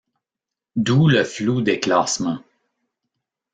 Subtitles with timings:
[0.75, 2.39] D'où le flou des classements.